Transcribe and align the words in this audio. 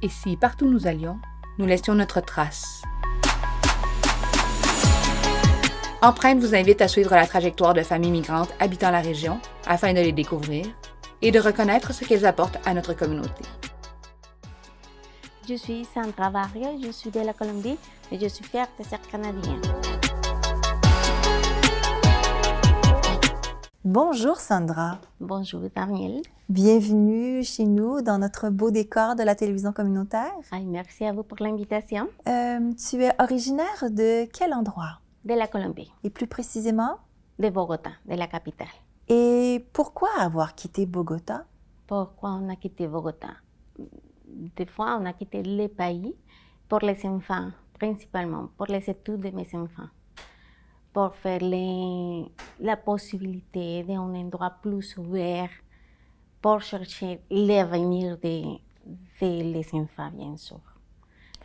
Et 0.00 0.08
si, 0.08 0.36
partout 0.36 0.68
nous 0.68 0.86
allions, 0.86 1.18
nous 1.58 1.66
laissions 1.66 1.94
notre 1.94 2.20
trace 2.20 2.82
Empreinte 6.00 6.38
vous 6.38 6.54
invite 6.54 6.80
à 6.80 6.86
suivre 6.86 7.10
la 7.10 7.26
trajectoire 7.26 7.74
de 7.74 7.82
familles 7.82 8.12
migrantes 8.12 8.54
habitant 8.60 8.92
la 8.92 9.00
région 9.00 9.40
afin 9.66 9.92
de 9.92 9.98
les 9.98 10.12
découvrir 10.12 10.66
et 11.20 11.32
de 11.32 11.40
reconnaître 11.40 11.92
ce 11.92 12.04
qu'elles 12.04 12.24
apportent 12.24 12.60
à 12.64 12.74
notre 12.74 12.94
communauté. 12.94 13.42
Je 15.48 15.54
suis 15.54 15.84
Sandra 15.84 16.30
Barrio, 16.30 16.78
je 16.80 16.92
suis 16.92 17.10
de 17.10 17.20
la 17.20 17.32
Colombie 17.32 17.78
et 18.12 18.18
je 18.20 18.28
suis 18.28 18.44
fière 18.44 18.68
de 18.78 18.84
ser 18.84 18.98
canadienne. 19.10 19.77
Bonjour 23.84 24.36
Sandra. 24.40 24.98
Bonjour 25.20 25.62
Daniel. 25.74 26.20
Bienvenue 26.48 27.44
chez 27.44 27.64
nous 27.64 28.02
dans 28.02 28.18
notre 28.18 28.50
beau 28.50 28.70
décor 28.70 29.14
de 29.14 29.22
la 29.22 29.34
télévision 29.34 29.72
communautaire. 29.72 30.32
Merci 30.66 31.04
à 31.04 31.12
vous 31.12 31.22
pour 31.22 31.38
l'invitation. 31.40 32.08
Euh, 32.26 32.72
tu 32.74 33.02
es 33.02 33.12
originaire 33.22 33.84
de 33.90 34.26
quel 34.32 34.52
endroit? 34.52 34.98
De 35.24 35.34
la 35.34 35.46
Colombie, 35.46 35.92
Et 36.04 36.10
plus 36.10 36.26
précisément? 36.26 36.96
de 37.38 37.48
Bogotá, 37.50 37.90
de 38.06 38.14
la 38.16 38.26
capitale. 38.26 38.66
Et 39.08 39.64
pourquoi 39.72 40.08
avoir 40.18 40.56
quitté 40.56 40.84
Bogota? 40.86 41.44
Pourquoi 41.86 42.30
on 42.30 42.48
a 42.48 42.56
quitté 42.56 42.88
Bogotá? 42.88 43.28
Des 44.56 44.66
fois, 44.66 44.98
on 45.00 45.06
a 45.06 45.12
quitté 45.12 45.42
le 45.44 45.68
pays 45.68 46.16
pour 46.68 46.80
les 46.80 46.98
enfants, 47.06 47.50
principalement 47.78 48.48
pour 48.56 48.66
les 48.66 48.90
études 48.90 49.20
de 49.20 49.30
mes 49.30 49.48
enfants, 49.54 49.88
pour 50.92 51.14
faire 51.14 51.40
les- 51.40 52.24
la 52.60 52.76
possibilité 52.76 53.82
d'un 53.84 54.00
endroit 54.14 54.54
plus 54.62 54.96
ouvert, 54.96 55.50
pour 56.42 56.60
chercher 56.60 57.20
l'avenir 57.30 58.16
de, 58.18 58.42
de 59.20 59.42
les 59.52 59.66
enfants, 59.74 60.10
bien 60.12 60.36
sûr. 60.36 60.60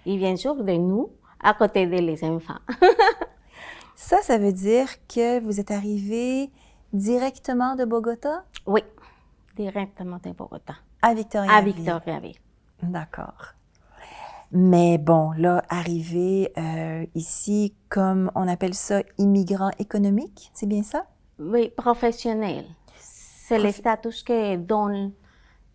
Et 0.06 0.18
bien 0.18 0.36
sûr, 0.36 0.56
de 0.56 0.74
nous, 0.74 1.10
à 1.42 1.54
côté 1.54 1.86
de 1.88 1.98
les 1.98 2.24
enfants. 2.24 2.60
Ça, 3.96 4.22
ça 4.22 4.38
veut 4.38 4.52
dire 4.54 4.88
que 5.08 5.40
vous 5.40 5.60
êtes 5.60 5.72
arrivé 5.72 6.50
directement 6.92 7.76
de 7.76 7.86
Bogota? 7.86 8.44
Oui, 8.66 8.82
directement 9.56 10.20
de 10.24 10.32
Bogotá, 10.32 10.76
à 11.02 11.14
Victoria. 11.14 11.54
à 11.54 11.62
Victoriaville. 11.62 12.36
D'accord. 12.82 13.54
Mais 14.54 14.98
bon, 15.00 15.32
là, 15.32 15.64
arrivé 15.68 16.52
euh, 16.58 17.06
ici, 17.16 17.74
comme 17.90 18.32
on 18.36 18.48
appelle 18.48 18.76
ça, 18.76 19.02
immigrant 19.18 19.72
économique, 19.80 20.52
c'est 20.54 20.68
bien 20.68 20.84
ça? 20.84 21.06
Oui, 21.40 21.70
professionnel. 21.76 22.66
C'est 23.00 23.58
le 23.60 23.72
statut 23.72 24.24
que 24.24 24.56
donne 24.58 25.12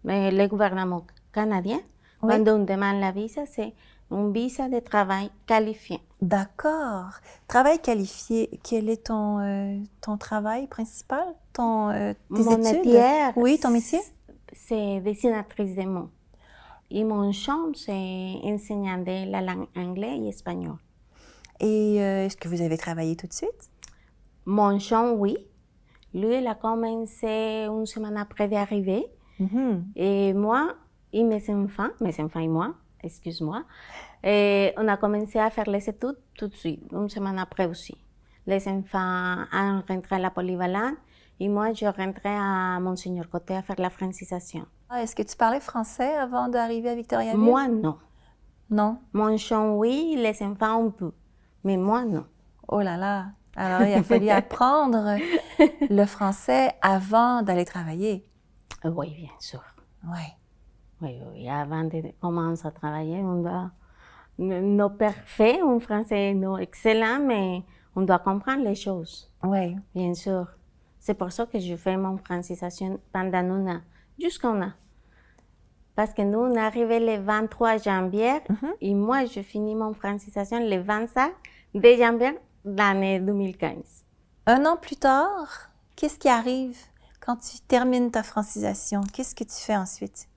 le 0.05 0.47
gouvernement 0.47 1.05
canadien. 1.33 1.81
Oui. 2.23 2.35
Quand 2.45 2.49
on 2.55 2.65
demande 2.65 3.01
la 3.01 3.11
visa, 3.13 3.47
c'est 3.47 3.75
un 4.11 4.31
visa 4.31 4.69
de 4.69 4.79
travail 4.81 5.31
qualifié. 5.47 6.01
D'accord. 6.23 7.11
Travail 7.49 7.81
qualifié, 7.81 8.61
quel 8.63 8.89
est 8.89 9.07
ton, 9.07 9.39
euh, 9.41 9.79
ton 10.01 10.17
travail 10.17 10.67
principal? 10.69 11.27
Ton, 11.53 11.91
euh, 11.91 12.13
tes 12.35 12.43
Mon 12.43 12.63
études? 12.63 12.85
métier, 12.85 13.03
Oui, 13.37 13.59
ton 13.61 13.71
métier? 13.71 14.01
C'est 14.53 15.01
dessinatrice 15.01 15.75
de 15.77 15.83
mots. 15.83 16.11
Et 16.91 17.05
mon 17.05 17.33
champ, 17.33 17.73
c'est 17.75 18.41
enseignant 18.45 18.99
de 18.99 19.31
la 19.31 19.41
langue 19.43 19.67
anglaise 19.77 20.23
et 20.23 20.29
espagnol. 20.29 20.77
Et 21.61 22.01
euh, 22.01 22.27
est-ce 22.27 22.37
que 22.37 22.49
vous 22.49 22.63
avez 22.63 22.79
travaillé 22.79 23.17
tout 23.17 23.27
de 23.27 23.33
suite? 23.33 23.71
Mon 24.47 24.79
champ, 24.79 25.13
oui. 25.13 25.37
Lui, 26.15 26.39
il 26.39 26.47
a 26.47 26.55
commencé 26.55 27.67
une 27.69 27.85
semaine 27.85 28.17
après 28.17 28.49
d'arriver. 28.49 29.07
Mhm. 29.39 29.93
Et 29.95 30.33
moi 30.33 30.75
et 31.13 31.23
mes 31.23 31.51
enfants, 31.51 31.91
mes 32.01 32.19
enfants 32.21 32.41
et 32.41 32.49
moi, 32.49 32.75
excuse-moi, 33.03 33.65
on 34.25 34.89
a 34.89 34.97
commencé 34.97 35.39
à 35.39 35.51
faire 35.51 35.69
les 35.71 35.89
études 35.89 36.19
tout 36.37 36.49
de 36.49 36.55
suite, 36.55 36.83
une 36.93 37.09
semaine 37.09 37.39
après 37.39 37.67
aussi. 37.67 37.97
Les 38.47 38.67
enfants 38.67 39.45
ont 39.53 39.83
rentré 39.87 40.17
à 40.17 40.19
la 40.19 40.31
polyvalente 40.31 40.97
et 41.41 41.49
moi, 41.49 41.73
je 41.73 41.87
rentrais 41.87 42.37
à 42.37 42.81
Monseigneur 42.81 43.29
Côté 43.29 43.55
à 43.55 43.63
faire 43.63 43.79
la 43.79 43.91
francisation. 43.91 44.67
Ah, 44.89 45.03
est-ce 45.03 45.15
que 45.15 45.23
tu 45.23 45.37
parlais 45.37 45.61
français 45.61 46.15
avant 46.17 46.49
d'arriver 46.49 46.89
à 46.89 46.95
Victoriaville? 46.95 47.39
Moi, 47.39 47.69
non. 47.69 47.99
Non? 48.71 48.99
Mon 49.13 49.37
chant, 49.37 49.77
oui, 49.77 50.17
les 50.19 50.43
enfants, 50.43 50.87
un 50.87 50.91
peu. 50.91 51.13
Mais 51.65 51.77
moi, 51.77 52.05
non. 52.05 52.27
Oh 52.67 52.81
là 52.81 52.97
là. 52.97 53.27
Alors, 53.57 53.87
il 53.87 53.95
a 53.95 54.03
fallu 54.03 54.29
apprendre 54.31 55.17
le 55.59 56.05
français 56.07 56.73
avant 56.83 57.43
d'aller 57.43 57.65
travailler. 57.65 58.29
Oui, 58.85 59.15
bien 59.17 59.31
sûr. 59.39 59.63
Oui. 60.05 60.21
Oui, 61.01 61.21
oui, 61.33 61.49
avant 61.49 61.85
de 61.85 62.03
commencer 62.21 62.67
à 62.67 62.73
travailler, 62.73 63.19
on 63.19 63.43
doit, 63.43 63.71
non 64.39 64.91
parfait, 64.91 65.63
en 65.63 65.79
français, 65.79 66.35
non 66.35 66.59
excellent, 66.59 67.21
mais 67.21 67.63
on 67.95 68.03
doit 68.03 68.19
comprendre 68.19 68.65
les 68.65 68.75
choses. 68.75 69.33
Oui. 69.45 69.77
Bien 69.95 70.15
sûr. 70.15 70.58
C'est 71.01 71.15
pour 71.15 71.33
ça 71.33 71.47
que 71.47 71.59
je 71.59 71.77
fais 71.77 71.97
mon 71.97 72.19
francisation 72.19 73.01
pendant 73.13 73.39
un 73.39 73.67
an, 73.67 73.81
jusqu'un 74.19 74.63
an. 74.63 74.73
Parce 75.95 76.15
que 76.15 76.23
nous, 76.23 76.39
on 76.39 76.53
est 76.53 76.61
arrivé 76.61 77.01
le 77.01 77.23
23 77.23 77.79
janvier 77.79 78.39
et 78.81 78.95
moi, 78.95 79.25
je 79.25 79.41
finis 79.41 79.75
mon 79.75 79.95
francisation 79.95 80.61
le 80.61 80.81
25 80.81 81.33
de 81.75 81.97
janvier 81.97 82.39
de 82.65 82.77
l'année 82.77 83.19
2015. 83.21 84.05
Un 84.47 84.65
an 84.65 84.77
plus 84.77 84.97
tard, 84.97 85.71
qu'est-ce 85.97 86.19
qui 86.19 86.29
arrive 86.29 86.79
quand 87.21 87.37
tu 87.37 87.59
termines 87.67 88.11
ta 88.11 88.23
francisation? 88.23 89.03
Qu'est-ce 89.13 89.35
que 89.35 89.45
tu 89.45 89.57
fais 89.57 89.77
ensuite? 89.77 90.29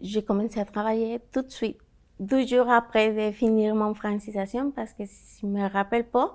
J'ai 0.00 0.24
commencé 0.24 0.60
à 0.60 0.64
travailler 0.64 1.20
tout 1.32 1.42
de 1.42 1.50
suite, 1.50 1.78
deux 2.20 2.46
jours 2.46 2.68
après 2.68 3.12
de 3.12 3.32
finir 3.34 3.74
mon 3.74 3.94
francisation, 3.94 4.70
parce 4.70 4.92
que 4.92 5.04
si 5.06 5.40
je 5.42 5.46
me 5.46 5.68
rappelle 5.68 6.08
pas, 6.08 6.34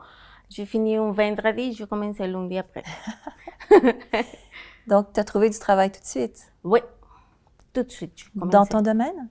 je 0.54 0.66
finis 0.66 0.96
un 0.98 1.12
vendredi, 1.12 1.74
je 1.74 1.86
commence 1.86 2.20
le 2.20 2.28
lundi 2.28 2.58
après. 2.58 2.84
Donc, 4.88 5.14
tu 5.14 5.20
as 5.20 5.24
trouvé 5.24 5.50
du 5.50 5.58
travail 5.58 5.92
tout 5.92 6.02
de 6.02 6.06
suite? 6.06 6.52
Oui, 6.64 6.80
tout 7.74 7.84
de 7.84 7.90
suite. 7.90 8.18
Dans 8.36 8.66
ton 8.66 8.82
domaine? 8.82 9.30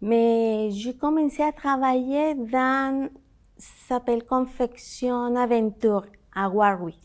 Mais 0.00 0.70
j'ai 0.70 0.96
commencé 0.96 1.42
à 1.42 1.52
travailler 1.52 2.34
dans, 2.34 3.08
ça 3.56 3.96
s'appelle 3.96 4.24
Confection 4.24 5.34
Aventure 5.34 6.06
à 6.34 6.48
Warwick. 6.48 7.00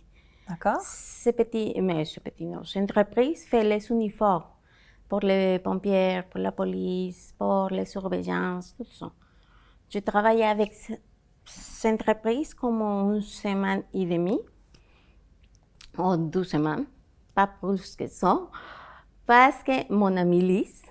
D'accord? 0.48 0.82
Ce 0.82 1.30
petit, 1.30 1.74
mais 1.82 2.06
ce 2.06 2.20
petit, 2.20 2.46
non, 2.46 2.64
cette 2.66 2.84
entreprise 2.84 3.46
fait 3.46 3.64
les 3.64 3.90
uniformes 3.90 4.44
pour 5.08 5.22
les 5.22 5.60
pompiers, 5.60 6.22
pour 6.30 6.40
la 6.40 6.52
police, 6.52 7.34
pour 7.38 7.70
les 7.70 7.86
surveillances, 7.86 8.76
tout 8.76 8.86
ça. 8.92 9.12
Je 9.90 10.00
travaillais 10.00 10.46
avec 10.46 10.74
cette 11.46 12.02
entreprise 12.02 12.54
comme 12.54 12.82
une 12.82 13.22
semaine 13.22 13.84
et 13.94 14.06
demie, 14.06 14.40
ou 15.98 16.16
deux 16.18 16.44
semaines, 16.44 16.86
pas 17.36 17.48
plus 17.48 17.96
que 17.96 18.08
ça, 18.08 18.40
parce 19.26 19.64
que 19.64 19.92
mon 19.94 20.16
amie 20.18 20.42
Lise, 20.42 20.84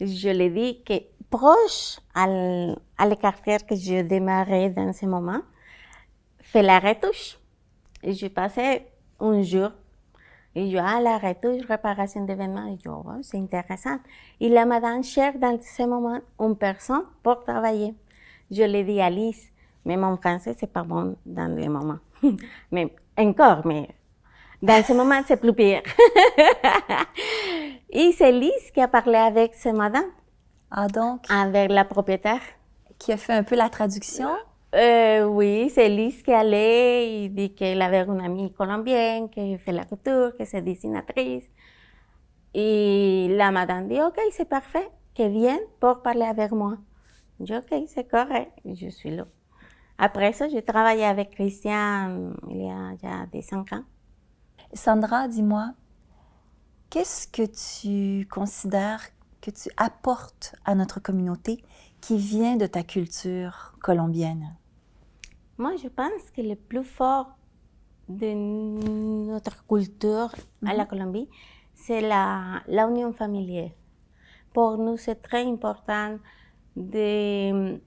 je 0.00 0.28
lui 0.28 0.44
ai 0.44 0.50
dit 0.50 0.82
que 0.84 0.94
proche 1.30 1.98
à, 2.14 2.26
l- 2.28 2.76
à 2.98 3.08
le 3.08 3.16
quartier 3.16 3.56
que 3.58 3.74
je 3.74 4.02
démarrais 4.02 4.70
dans 4.70 4.92
ce 4.92 5.06
moment, 5.06 5.40
fait 6.40 6.62
la 6.62 6.78
retouche. 6.78 7.38
Et 8.02 8.12
je 8.12 8.26
passais 8.26 8.86
un 9.18 9.42
jour, 9.42 9.70
et 10.54 10.70
je 10.70 10.76
ah, 10.76 11.00
la 11.00 11.18
retouche, 11.18 11.64
réparation 11.66 12.24
d'événements, 12.24 12.66
et 12.66 12.78
je 12.84 12.88
oh, 12.88 13.04
c'est 13.22 13.38
intéressant. 13.38 13.98
Et 14.40 14.48
la 14.48 14.66
madame 14.66 15.02
cherche 15.02 15.38
dans 15.38 15.58
ce 15.60 15.82
moment 15.84 16.20
une 16.38 16.56
personne 16.56 17.04
pour 17.22 17.42
travailler. 17.42 17.94
Je 18.50 18.62
lui 18.62 18.84
dis 18.84 19.00
à 19.00 19.10
Lise, 19.10 19.50
mais 19.84 19.96
mon 19.96 20.16
français, 20.16 20.54
c'est 20.58 20.72
pas 20.72 20.82
bon 20.82 21.16
dans 21.26 21.54
les 21.56 21.68
moments. 21.68 21.98
mais 22.70 22.94
encore, 23.16 23.66
mais 23.66 23.88
dans 24.62 24.82
ce 24.82 24.92
moment, 24.92 25.20
c'est 25.26 25.36
plus 25.38 25.52
pire. 25.52 25.82
et 27.90 28.12
c'est 28.12 28.32
Lise 28.32 28.70
qui 28.72 28.80
a 28.80 28.88
parlé 28.88 29.16
avec 29.16 29.54
ce 29.54 29.68
madame, 29.70 30.10
Ah, 30.70 30.86
donc, 30.88 31.24
avec 31.30 31.70
la 31.70 31.84
propriétaire. 31.84 32.40
qui 32.98 33.12
a 33.12 33.16
fait 33.16 33.34
un 33.34 33.42
peu 33.44 33.56
la 33.56 33.68
traduction? 33.68 34.30
Euh, 34.74 35.24
oui, 35.24 35.70
c'est 35.70 35.88
Lise 35.88 36.22
qui 36.22 36.32
allait, 36.32 37.24
il 37.24 37.28
dit 37.34 37.54
qu'elle 37.54 37.80
avait 37.82 38.02
une 38.04 38.20
amie 38.20 38.52
colombienne 38.52 39.28
qui 39.28 39.56
fait 39.58 39.72
la 39.72 39.84
couture, 39.84 40.36
que 40.36 40.44
c'est 40.44 40.62
dessinatrice. 40.62 41.44
Et 42.54 43.28
la 43.36 43.50
madame 43.50 43.88
dit, 43.88 44.00
OK, 44.00 44.18
c'est 44.32 44.48
parfait, 44.48 44.88
qu'elle 45.14 45.32
vienne 45.32 45.60
pour 45.80 46.02
parler 46.02 46.22
avec 46.24 46.50
moi. 46.52 46.74
Je 47.40 47.44
dis, 47.44 47.54
OK, 47.54 47.84
c'est 47.88 48.08
correct, 48.08 48.52
je 48.64 48.88
suis 48.88 49.10
là. 49.10 49.26
Après 49.98 50.32
ça, 50.32 50.48
j'ai 50.48 50.62
travaillé 50.62 51.04
avec 51.04 51.30
Christian 51.30 52.32
il 52.50 52.66
y 52.66 52.70
a 52.70 52.92
déjà 52.92 53.26
des 53.26 53.42
cinq 53.42 53.72
ans. 53.72 53.84
Sandra, 54.72 55.28
dis-moi, 55.28 55.72
qu'est-ce 56.90 57.28
que 57.28 57.42
tu 57.46 58.26
considères 58.28 59.04
que 59.40 59.50
tu 59.50 59.68
apportes 59.76 60.56
à 60.64 60.74
notre 60.74 61.00
communauté 61.00 61.62
qui 62.00 62.16
vient 62.18 62.56
de 62.56 62.66
ta 62.66 62.82
culture 62.82 63.74
colombienne? 63.80 64.56
Moi, 65.58 65.76
je 65.76 65.88
pense 65.88 66.30
que 66.34 66.40
le 66.42 66.56
plus 66.56 66.82
fort 66.82 67.30
de 68.08 68.34
notre 69.26 69.64
culture 69.66 70.34
à 70.66 70.74
la 70.74 70.84
Colombie, 70.84 71.28
c'est 71.74 72.00
la, 72.00 72.62
la 72.66 72.88
union 72.88 73.12
familiale. 73.12 73.70
pour 74.52 74.78
nous, 74.78 74.96
c'est 74.96 75.20
très 75.20 75.44
important 75.44 76.18
d'aider 76.76 77.80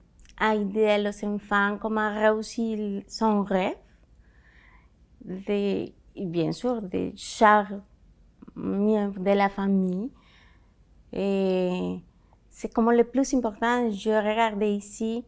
les 0.98 1.24
enfants 1.24 1.76
comment 1.80 2.12
réussir 2.14 3.02
son 3.06 3.42
rêve, 3.42 3.76
de, 5.24 5.92
bien 6.16 6.52
sûr, 6.52 6.82
de 6.82 7.12
chaque 7.16 7.72
membre 8.54 9.20
de 9.20 9.30
la 9.30 9.48
famille. 9.48 10.10
Et 11.12 12.00
c'est 12.50 12.72
comme 12.72 12.90
le 12.90 13.04
plus 13.04 13.32
important, 13.34 13.90
je 13.90 14.10
regarde 14.10 14.62
ici 14.62 15.24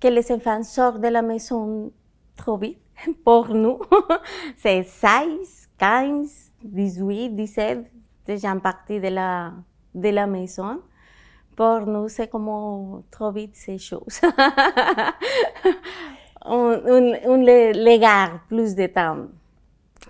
que 0.00 0.08
les 0.08 0.30
enfants 0.32 0.62
sortent 0.62 1.00
de 1.00 1.08
la 1.08 1.22
maison 1.22 1.92
trop 2.36 2.58
vite 2.58 2.78
pour 3.24 3.48
nous. 3.48 3.80
c'est 4.56 4.82
16, 4.82 5.68
15, 5.78 6.52
18, 6.62 7.30
17 7.30 7.90
déjà 8.26 8.54
partie 8.56 9.00
de 9.00 9.08
la, 9.08 9.52
de 9.94 10.08
la 10.08 10.26
maison. 10.26 10.80
Pour 11.56 11.86
nous, 11.86 12.08
c'est 12.08 12.28
comme 12.28 13.02
trop 13.10 13.30
vite 13.30 13.54
ces 13.54 13.78
choses. 13.78 14.20
on, 16.44 16.80
on, 17.26 17.36
les, 17.36 17.72
les 17.72 17.98
garde 17.98 18.40
plus 18.48 18.74
de 18.74 18.86
temps. 18.86 19.26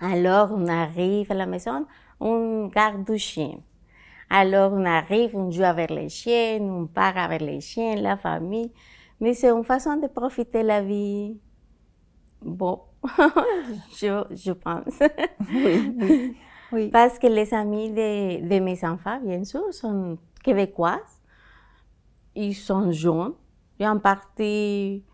Alors, 0.00 0.50
on 0.52 0.66
arrive 0.66 1.30
à 1.30 1.34
la 1.34 1.46
maison, 1.46 1.86
on 2.18 2.66
garde 2.68 3.04
du 3.04 3.18
chien. 3.18 3.58
Alors, 4.30 4.72
on 4.72 4.84
arrive, 4.84 5.36
on 5.36 5.50
joue 5.50 5.62
avec 5.62 5.90
les 5.90 6.08
chiens, 6.08 6.58
on 6.60 6.86
part 6.86 7.16
avec 7.16 7.42
les 7.42 7.60
chiens, 7.60 7.94
la 7.96 8.16
famille. 8.16 8.72
Mais 9.20 9.34
c'est 9.34 9.50
une 9.50 9.64
façon 9.64 9.96
de 9.96 10.08
profiter 10.08 10.62
la 10.62 10.82
vie. 10.82 11.38
Bon, 12.42 12.80
je, 13.96 14.24
je 14.30 14.52
pense. 14.52 15.00
oui. 16.72 16.90
Parce 16.90 17.18
que 17.18 17.26
les 17.26 17.54
amis 17.54 17.90
de, 17.90 18.46
de, 18.48 18.58
mes 18.60 18.84
enfants, 18.84 19.20
bien 19.22 19.44
sûr, 19.44 19.72
sont 19.72 20.18
québécois. 20.42 21.00
Ils 22.34 22.54
sont 22.54 22.90
jeunes. 22.92 23.34
Y 23.78 23.84
a 23.84 23.90
une 23.90 24.00
partie 24.00 25.04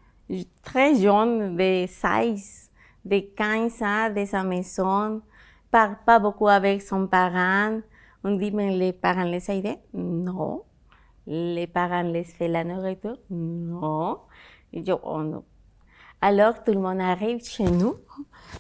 très 0.63 0.95
jeune, 0.95 1.57
de 1.57 1.87
16, 1.87 2.71
de 3.05 3.21
15 3.37 3.83
ans, 3.83 4.11
de 4.15 4.25
sa 4.25 4.43
maison. 4.43 5.23
Parle 5.71 5.97
pas 6.05 6.19
beaucoup 6.19 6.49
avec 6.49 6.83
son 6.83 7.07
parent. 7.07 7.81
On 8.23 8.37
dit, 8.37 8.51
mais 8.51 8.77
les 8.77 8.93
parents 8.93 9.25
les 9.25 9.51
aident? 9.51 9.79
Non. 9.95 10.63
Les 11.27 11.67
parents 11.67 12.03
les 12.03 12.25
font 12.25 12.49
la 12.49 12.65
nourriture? 12.65 13.17
Non. 13.31 14.19
Et 14.73 14.85
je, 14.85 14.93
oh 14.93 15.23
non. 15.23 15.45
Alors, 16.21 16.63
tout 16.63 16.73
le 16.73 16.81
monde 16.81 17.01
arrive 17.01 17.43
chez 17.43 17.65
nous. 17.65 17.95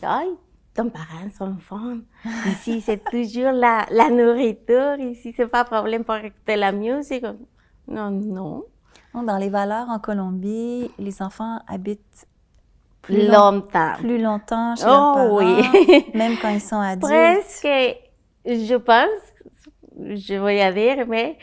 Ay, 0.02 0.30
ton 0.74 0.88
parent, 0.88 1.28
son 1.36 1.52
enfant. 1.52 1.98
Ici, 2.46 2.80
c'est 2.80 3.04
toujours 3.10 3.52
la, 3.52 3.86
la 3.90 4.08
nourriture. 4.08 4.98
Ici, 4.98 5.34
c'est 5.36 5.46
pas 5.46 5.64
problème 5.64 6.04
pour 6.04 6.14
écouter 6.16 6.56
la 6.56 6.72
musique. 6.72 7.24
Non, 7.90 8.10
non. 8.10 8.64
Dans 9.14 9.36
les 9.36 9.48
valeurs 9.48 9.88
en 9.88 9.98
Colombie, 9.98 10.90
les 10.98 11.22
enfants 11.22 11.58
habitent 11.66 12.26
plus 13.02 13.26
longtemps. 13.26 13.94
plus 13.98 14.22
longtemps 14.22 14.76
chez 14.76 14.84
oh, 14.84 14.88
leurs 14.88 15.14
parents, 15.14 15.36
oui. 15.36 16.06
même 16.14 16.36
quand 16.40 16.50
ils 16.50 16.60
sont 16.60 16.78
adultes. 16.78 17.06
Presque, 17.06 17.98
je 18.44 18.76
pense, 18.76 19.20
je 19.98 20.34
vais 20.34 20.72
dire, 20.72 21.06
mais 21.08 21.38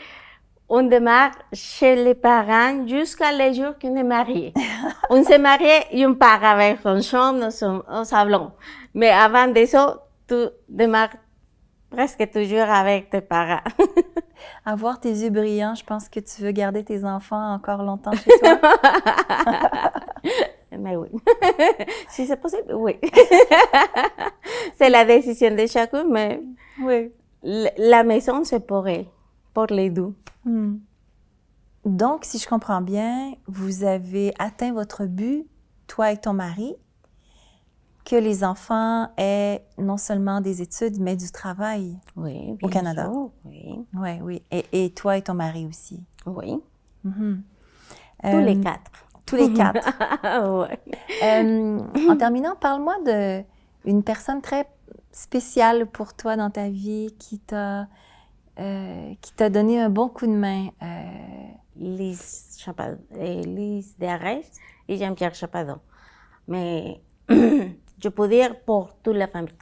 on 0.68 0.82
démarre 0.82 1.32
chez 1.52 1.96
les 1.96 2.14
parents 2.14 2.86
jusqu'à 2.86 3.32
les 3.32 3.54
jours 3.54 3.74
qu'on 3.80 3.96
est 3.96 4.02
marié. 4.02 4.54
on 5.10 5.22
s'est 5.22 5.38
marié 5.38 5.80
et 5.90 6.06
on 6.06 6.14
part 6.14 6.44
avec 6.44 6.80
son 6.82 7.00
chambre, 7.02 7.50
son 7.50 7.82
salon. 8.04 8.52
Mais 8.94 9.10
avant 9.10 9.48
de 9.48 9.64
ça, 9.66 10.06
tu 10.26 10.46
démarres 10.68 11.16
presque 11.90 12.30
toujours 12.30 12.70
avec 12.70 13.10
tes 13.10 13.20
parents. 13.20 13.60
Avoir 14.64 15.00
tes 15.00 15.10
yeux 15.10 15.30
brillants, 15.30 15.74
je 15.74 15.84
pense 15.84 16.08
que 16.08 16.20
tu 16.20 16.42
veux 16.42 16.52
garder 16.52 16.84
tes 16.84 17.04
enfants 17.04 17.52
encore 17.54 17.82
longtemps 17.82 18.12
chez 18.12 18.30
toi. 18.40 18.58
Mais 20.78 20.96
oui. 20.96 21.08
si 22.10 22.26
c'est 22.26 22.36
possible, 22.36 22.74
oui. 22.74 22.96
c'est 24.76 24.90
la 24.90 25.04
décision 25.04 25.54
de 25.54 25.66
chacun, 25.66 26.04
mais 26.04 26.42
oui. 26.82 27.12
la 27.42 28.04
maison, 28.04 28.44
c'est 28.44 28.66
pour 28.66 28.86
elle, 28.88 29.06
pour 29.54 29.66
les 29.66 29.90
deux. 29.90 30.14
Hmm. 30.44 30.78
Donc, 31.84 32.24
si 32.24 32.38
je 32.38 32.48
comprends 32.48 32.80
bien, 32.80 33.34
vous 33.46 33.84
avez 33.84 34.34
atteint 34.38 34.72
votre 34.72 35.06
but, 35.06 35.46
toi 35.86 36.12
et 36.12 36.16
ton 36.18 36.34
mari, 36.34 36.76
que 38.08 38.16
les 38.16 38.42
enfants 38.42 39.10
aient 39.18 39.62
non 39.76 39.98
seulement 39.98 40.40
des 40.40 40.62
études, 40.62 40.98
mais 40.98 41.14
du 41.14 41.30
travail 41.30 41.98
oui, 42.16 42.56
au 42.62 42.68
Canada. 42.68 43.04
Sûr, 43.04 43.30
oui. 43.44 43.84
Ouais, 43.94 44.18
oui. 44.22 44.42
Et, 44.50 44.64
et, 44.72 44.90
toi 44.90 45.18
et 45.18 45.22
ton 45.22 45.34
mari 45.34 45.66
aussi. 45.66 46.02
Oui. 46.24 46.58
Mm-hmm. 47.06 47.36
Tous 48.22 48.28
euh, 48.28 48.40
les 48.40 48.60
quatre. 48.60 48.90
Tous 49.26 49.36
les 49.36 49.52
quatre. 49.52 49.86
ouais. 50.62 50.80
euh, 51.22 51.80
en 52.08 52.16
terminant, 52.16 52.56
parle-moi 52.56 52.94
de 53.04 53.42
une 53.84 54.02
personne 54.02 54.40
très 54.40 54.66
spéciale 55.12 55.86
pour 55.86 56.14
toi 56.14 56.36
dans 56.36 56.50
ta 56.50 56.70
vie 56.70 57.14
qui 57.18 57.38
t'a 57.38 57.88
euh, 58.58 59.14
qui 59.20 59.32
t'a 59.34 59.50
donné 59.50 59.80
un 59.80 59.90
bon 59.90 60.08
coup 60.08 60.26
de 60.26 60.32
main. 60.32 60.68
Euh... 60.82 61.48
Lise 61.78 62.56
Chapadon, 62.58 62.98
Lise 63.14 63.94
et 64.88 64.96
Jean-Pierre 64.96 65.34
Chapadon. 65.34 65.78
Mais 66.48 67.00
je 68.02 68.08
peux 68.08 68.28
dire 68.28 68.60
pour 68.64 68.94
toute 69.02 69.16
la 69.16 69.26
famille, 69.26 69.54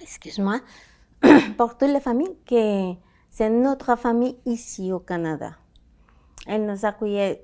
excuse-moi, 0.00 0.60
pour 1.56 1.76
toute 1.76 1.90
la 1.90 2.00
famille 2.00 2.36
que 2.46 2.94
c'est 3.30 3.50
notre 3.50 3.96
famille 3.96 4.36
ici 4.46 4.92
au 4.92 5.00
Canada. 5.00 5.52
Elle 6.46 6.66
nous 6.66 6.86
a 6.86 6.88
accueillis 6.88 7.38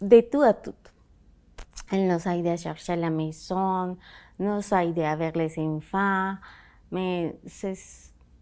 de 0.00 0.20
tout 0.20 0.42
à 0.42 0.54
tout. 0.54 0.74
Elle 1.92 2.06
nous 2.06 2.28
a 2.28 2.36
aidé 2.36 2.50
à 2.50 2.56
chercher 2.56 2.96
la 2.96 3.10
maison, 3.10 3.96
nous 4.38 4.60
a 4.70 4.84
aidé 4.84 5.02
avec 5.02 5.36
les 5.36 5.58
enfants, 5.58 6.34
mais 6.90 7.38
c'est 7.46 7.76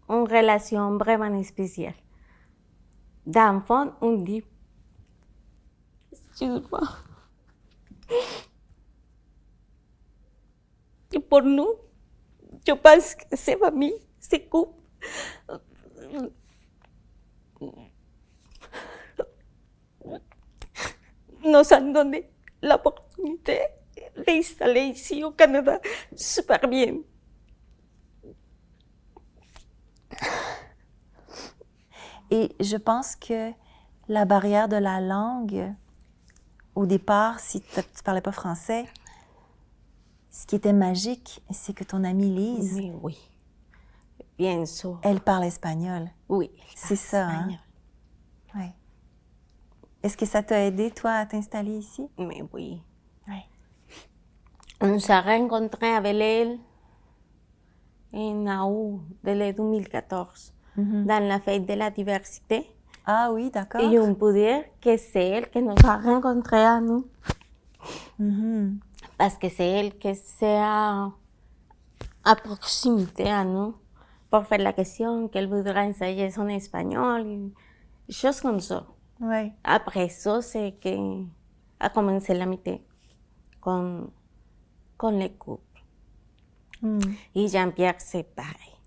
une 0.07 0.27
relation 0.27 0.97
vraiment 0.97 1.41
spéciale. 1.43 1.95
D'enfant, 3.25 3.91
on 4.01 4.13
dit, 4.13 4.43
excuse-moi. 6.11 6.81
Et 11.11 11.19
pour 11.19 11.41
nous, 11.41 11.73
je 12.67 12.73
pense 12.73 13.15
que 13.15 13.35
ces 13.35 13.57
familles, 13.57 13.99
ces 14.19 14.45
couples, 14.45 14.77
nous 21.43 21.73
ont 21.73 21.91
donné 21.91 22.29
l'opportunité 22.61 23.59
d'installer 24.25 24.81
ici 24.81 25.23
au 25.23 25.31
Canada 25.31 25.79
super 26.15 26.67
bien. 26.67 26.97
Et 32.31 32.55
je 32.59 32.77
pense 32.77 33.15
que 33.15 33.51
la 34.07 34.25
barrière 34.25 34.67
de 34.67 34.75
la 34.75 35.01
langue, 35.01 35.73
au 36.75 36.85
départ, 36.85 37.39
si 37.39 37.61
tu 37.61 37.79
ne 37.79 38.03
parlais 38.03 38.21
pas 38.21 38.31
français, 38.31 38.85
ce 40.29 40.45
qui 40.45 40.55
était 40.55 40.73
magique, 40.73 41.41
c'est 41.49 41.73
que 41.73 41.83
ton 41.83 42.03
amie 42.03 42.29
Lise. 42.29 42.75
Oui, 42.75 42.91
oui. 43.01 43.17
Bien 44.37 44.65
sûr. 44.65 44.99
Elle 45.03 45.19
parle 45.19 45.45
espagnol. 45.45 46.09
Oui. 46.29 46.51
C'est 46.75 46.95
ça, 46.95 47.27
hein? 47.27 47.49
Oui. 48.55 48.65
Est-ce 50.01 50.15
que 50.15 50.25
ça 50.25 50.41
t'a 50.43 50.65
aidé, 50.65 50.91
toi, 50.91 51.11
à 51.11 51.25
t'installer 51.25 51.77
ici? 51.77 52.07
Mais 52.17 52.41
oui. 52.53 52.81
Oui. 53.27 53.41
On 54.81 54.97
s'est 54.97 55.19
rencontrés 55.19 55.93
avec 55.93 56.15
elle 56.15 56.57
en 58.13 58.71
août 58.71 59.01
de 59.23 59.51
2014, 59.51 60.53
mm 60.77 60.83
-hmm. 60.83 61.05
dans 61.05 61.27
la 61.27 61.39
fête 61.39 61.65
de 61.65 61.73
la 61.73 61.91
diversité. 61.91 62.65
Ah 63.05 63.29
oui, 63.33 63.49
d'accord. 63.51 63.81
Et 63.81 63.99
on 63.99 64.15
peut 64.15 64.33
dire 64.33 64.63
que 64.81 64.95
c'est 64.97 65.27
elle 65.27 65.49
qui 65.49 65.61
nous 65.61 65.75
a 65.83 65.97
rencontrés 65.97 66.65
à 66.65 66.79
nous. 66.79 67.05
Mm 68.19 68.29
-hmm. 68.29 68.88
Parce 69.19 69.37
que 69.37 69.49
c'est 69.49 69.67
elle 69.67 69.97
qui 69.97 70.15
s'est 70.15 70.61
à, 70.61 71.11
proximité 72.41 73.29
à 73.29 73.43
nous 73.43 73.75
pour 74.29 74.45
faire 74.45 74.59
la 74.59 74.71
question 74.71 75.27
qu'elle 75.27 75.49
voudrait 75.49 75.89
enseigner 75.89 76.31
son 76.31 76.47
espagnol, 76.47 77.51
choses 78.09 78.39
comme 78.39 78.61
ça. 78.61 78.85
Ouais. 79.19 79.51
Après 79.65 80.07
ça, 80.07 80.41
c'est 80.41 80.73
que 80.81 81.25
a 81.81 81.89
commencé 81.89 82.33
l'amitié 82.33 82.81
con, 83.59 84.09
con 84.97 85.11
les 85.11 85.31
couples. 85.31 85.81
Mm. 86.81 86.99
Et 87.35 87.47
Jean-Pierre, 87.49 87.95
c'est 87.97 88.23
pareil. 88.23 88.77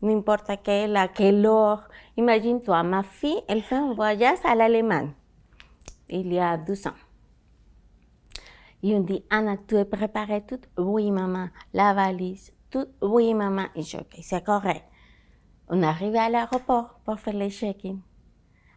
N'importe 0.00 0.50
quelle, 0.62 0.96
à 0.96 1.08
quelle 1.08 1.44
heure. 1.44 1.86
Imagine-toi, 2.16 2.82
ma 2.84 3.02
fille, 3.02 3.42
elle 3.46 3.60
fait 3.60 3.74
un 3.74 3.92
voyage 3.92 4.38
à 4.42 4.54
l'Allemagne 4.54 5.12
il 6.08 6.32
y 6.32 6.38
a 6.38 6.56
12 6.56 6.86
ans. 6.86 7.09
Et 8.82 8.94
on 8.94 9.00
dit, 9.00 9.22
Anna, 9.30 9.56
tu 9.66 9.76
es 9.76 9.84
préparée 9.84 10.42
tout? 10.46 10.60
Oui, 10.78 11.10
maman. 11.10 11.48
La 11.74 11.92
valise, 11.92 12.52
tout? 12.70 12.86
Oui, 13.02 13.34
maman. 13.34 13.64
Et 13.74 13.82
je, 13.82 13.98
ok, 13.98 14.16
c'est 14.22 14.44
correct. 14.44 14.84
On 15.68 15.82
arrive 15.82 16.16
à 16.16 16.28
l'aéroport 16.30 16.98
pour 17.04 17.18
faire 17.20 17.34
les 17.34 17.50
check-in. 17.50 17.96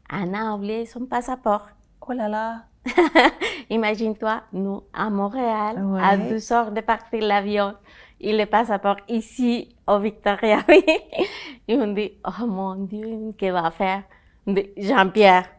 Anna 0.10 0.52
a 0.52 0.56
oublié 0.56 0.86
son 0.86 1.06
passeport. 1.06 1.68
Oh 2.08 2.12
là 2.12 2.28
là. 2.28 2.64
Imagine-toi, 3.70 4.44
nous, 4.52 4.84
à 4.94 5.10
Montréal, 5.10 5.84
Ouais. 5.86 6.02
à 6.04 6.18
12 6.18 6.52
heures 6.52 6.72
de 6.72 6.82
partir 6.82 7.24
l'avion, 7.24 7.74
et 8.20 8.38
le 8.38 8.46
passeport 8.46 8.98
ici, 9.08 9.76
au 9.88 10.00
Victoria. 10.00 10.60
et 11.68 11.76
on 11.76 11.94
dit, 11.94 12.12
oh 12.26 12.46
mon 12.46 12.76
Dieu, 12.76 13.32
qu'est-ce 13.38 13.54
va 13.54 13.72
faire? 13.72 14.04
On 14.46 14.54
dit, 14.54 14.68
Jean-Pierre. 14.78 15.50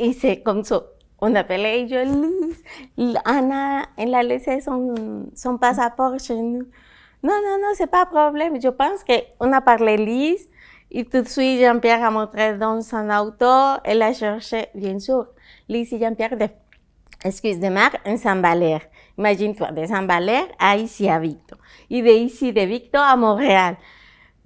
Et 0.00 0.12
c'est 0.12 0.42
comme 0.42 0.64
ça. 0.64 0.82
On 1.20 1.34
appelait 1.34 1.86
yo, 1.86 1.98
Lise. 2.96 3.18
Anna, 3.24 3.82
elle 3.96 4.14
a 4.14 4.22
laissé 4.22 4.60
son, 4.60 5.26
son 5.34 5.58
passeport 5.58 6.18
chez 6.18 6.36
nous. 6.36 6.66
Non, 7.22 7.34
non, 7.44 7.58
non, 7.60 7.72
c'est 7.74 7.90
pas 7.90 8.02
un 8.02 8.06
problème. 8.06 8.60
Je 8.60 8.68
pense 8.68 9.04
qu'on 9.04 9.52
a 9.52 9.60
parlé 9.60 9.96
Lise. 9.98 10.48
Et 10.90 11.04
tout 11.04 11.22
de 11.22 11.28
suite, 11.28 11.60
Jean-Pierre 11.60 12.02
a 12.02 12.10
montré 12.10 12.56
dans 12.56 12.80
son 12.80 13.10
auto. 13.10 13.80
Elle 13.84 14.02
a 14.02 14.12
cherché, 14.14 14.68
bien 14.74 14.98
sûr, 14.98 15.26
Lise 15.68 15.92
et 15.92 16.00
Jean-Pierre, 16.00 16.36
de, 16.36 16.46
excuse 17.22 17.60
de 17.60 17.68
marque, 17.68 18.00
un 18.06 18.16
Saint-Valère. 18.16 18.80
Imagine-toi, 19.18 19.72
de 19.72 19.84
Saint-Valère 19.84 20.46
à 20.58 20.78
ici 20.78 21.08
à 21.08 21.18
Victo. 21.18 21.56
Et 21.90 22.00
de 22.00 22.08
ici, 22.08 22.52
de 22.52 22.62
Victo 22.62 22.98
à 22.98 23.14
Montréal. 23.16 23.76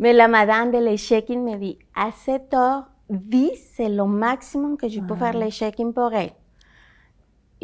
Mais 0.01 0.13
la 0.13 0.27
madame 0.27 0.73
de 0.73 0.79
les 0.79 0.97
check-in 0.97 1.39
me 1.39 1.57
dit, 1.57 1.79
à 1.95 2.11
7h10, 2.11 3.53
c'est 3.77 3.89
le 3.89 4.05
maximum 4.05 4.77
que 4.77 4.89
je 4.89 5.01
peux 5.01 5.15
faire 5.15 5.35
les 5.35 5.53
check-in 5.53 5.93
pour 5.93 6.13
elle. 6.13 6.33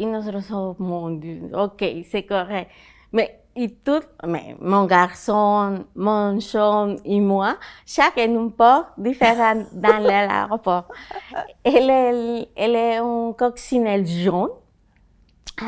Et 0.01 0.05
nosotros, 0.07 0.51
oh 0.51 0.75
mon 0.79 1.11
Dieu, 1.11 1.51
ok, 1.53 1.85
c'est 2.09 2.23
correct. 2.23 2.71
Mais, 3.13 3.39
et 3.55 3.69
tout, 3.69 4.01
mais 4.25 4.55
mon 4.59 4.85
garçon, 4.85 5.85
mon 5.95 6.39
chum 6.39 6.97
et 7.05 7.19
moi, 7.19 7.57
chacun 7.85 8.35
un 8.35 8.49
port 8.49 8.85
différent 8.97 9.63
dans 9.73 9.99
l'aéroport. 9.99 10.87
Elle 11.63 11.91
est, 11.91 12.49
elle 12.55 12.75
est 12.75 12.95
un 12.95 13.31
coccinelle 13.37 14.07
jaune. 14.07 14.49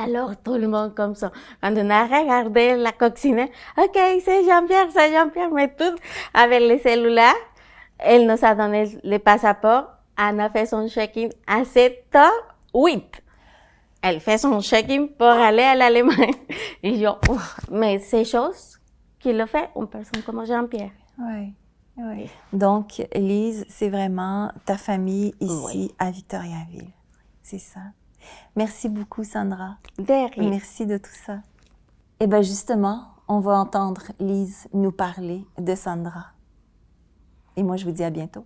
Alors, 0.01 0.31
tout 0.43 0.55
le 0.55 0.67
monde 0.67 0.95
comme 0.95 1.13
ça. 1.13 1.31
Quand 1.61 1.75
on 1.77 1.89
a 1.91 2.05
regardé 2.05 2.75
la 2.75 2.91
coccinelle, 2.91 3.49
ok, 3.77 3.99
c'est 4.25 4.45
Jean-Pierre, 4.45 4.87
c'est 4.89 5.13
Jean-Pierre, 5.13 5.51
mais 5.51 5.67
tout 5.75 5.95
avec 6.33 6.59
les 6.59 6.79
cellulaires. 6.79 7.35
Elle 7.99 8.25
nous 8.25 8.43
a 8.43 8.55
donné 8.55 8.99
le 9.03 9.19
passeport. 9.19 9.89
Anna 10.17 10.49
fait 10.49 10.65
son 10.65 10.87
check-in 10.87 11.29
à 11.45 11.61
7h08 11.61 13.22
elle 14.03 14.19
fait 14.19 14.37
son 14.37 14.61
check-in 14.61 15.07
pour 15.17 15.27
aller 15.27 15.63
à 15.63 15.75
l'Allemagne. 15.75 16.33
Et 16.83 16.99
je, 16.99 17.07
ouf, 17.31 17.59
mais 17.71 17.99
ces 17.99 18.25
choses 18.25 18.77
qu'il 19.17 19.37
le 19.37 19.45
fait 19.45 19.69
une 19.77 19.87
personne 19.87 20.21
comme 20.23 20.45
Jean-Pierre. 20.45 20.91
Oui. 21.17 21.53
oui. 21.97 22.29
Donc, 22.51 23.01
Lise, 23.15 23.65
c'est 23.69 23.89
vraiment 23.89 24.51
ta 24.65 24.77
famille 24.77 25.33
ici 25.39 25.63
Oui. 25.65 25.95
à 25.97 26.11
Victoriaville. 26.11 26.91
C'est 27.41 27.59
ça. 27.59 27.79
Merci 28.57 28.89
beaucoup, 28.89 29.23
Sandra. 29.23 29.77
Derrière. 29.97 30.49
Merci 30.49 30.85
de 30.85 30.97
tout 30.97 31.15
ça. 31.25 31.39
Et 32.19 32.27
bien, 32.27 32.41
justement, 32.41 33.07
on 33.29 33.39
va 33.39 33.57
entendre 33.57 34.03
Lise 34.19 34.67
nous 34.73 34.91
parler 34.91 35.45
de 35.57 35.75
Sandra. 35.75 36.25
Et 37.55 37.63
moi, 37.63 37.77
je 37.77 37.85
vous 37.85 37.91
dis 37.91 38.03
à 38.03 38.09
bientôt. 38.09 38.45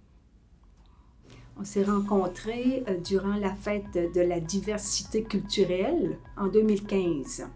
On 1.59 1.63
s'est 1.63 1.83
rencontrés 1.83 2.83
euh, 2.87 2.97
durant 2.97 3.35
la 3.35 3.53
fête 3.55 3.85
de, 3.93 4.21
la 4.21 4.39
diversité 4.39 5.23
culturelle 5.23 6.19
en 6.37 6.47
2015. 6.47 7.47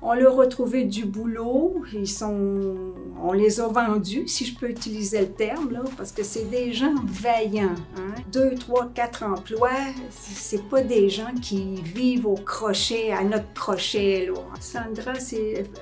On 0.00 0.14
leur 0.14 0.34
a 0.34 0.36
retrouvé 0.36 0.84
du 0.84 1.04
boulot, 1.04 1.82
ils 1.92 2.08
sont, 2.08 2.94
on 3.20 3.32
les 3.32 3.60
a 3.60 3.66
vendus, 3.66 4.28
si 4.28 4.46
je 4.46 4.56
peux 4.56 4.70
utiliser 4.70 5.22
le 5.22 5.32
terme, 5.32 5.72
là, 5.72 5.82
parce 5.96 6.12
que 6.12 6.22
c'est 6.22 6.44
des 6.44 6.72
gens 6.72 6.94
vaillants. 7.04 7.74
Hein? 7.96 8.14
Deux, 8.32 8.54
trois, 8.54 8.88
quatre 8.94 9.24
emplois, 9.24 9.70
c'est 10.08 10.62
pas 10.68 10.82
des 10.82 11.08
gens 11.10 11.34
qui 11.42 11.74
vivent 11.82 12.26
au 12.26 12.36
crochet, 12.36 13.10
à 13.10 13.24
notre 13.24 13.52
crochet. 13.54 14.30
Sandra, 14.60 15.14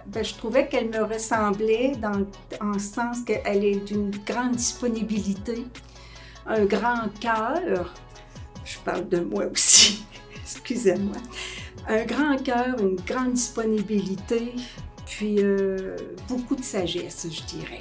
ben, 0.06 0.24
je 0.24 0.34
trouvais 0.34 0.66
qu'elle 0.66 0.88
me 0.88 1.04
ressemblait 1.04 1.92
dans, 2.00 2.24
en 2.62 2.78
ce 2.78 2.94
sens 2.94 3.20
qu'elle 3.20 3.64
est 3.64 3.84
d'une 3.84 4.10
grande 4.24 4.56
disponibilité 4.56 5.62
un 6.46 6.64
grand 6.64 7.08
cœur. 7.20 7.94
Je 8.64 8.78
parle 8.78 9.08
de 9.08 9.20
moi 9.20 9.44
aussi, 9.46 10.04
excusez-moi. 10.42 11.16
Un 11.88 12.04
grand 12.04 12.36
cœur, 12.42 12.80
une 12.80 12.96
grande 12.96 13.34
disponibilité, 13.34 14.54
puis 15.06 15.36
euh, 15.38 15.96
beaucoup 16.28 16.56
de 16.56 16.64
sagesse, 16.64 17.28
je 17.30 17.42
dirais. 17.42 17.80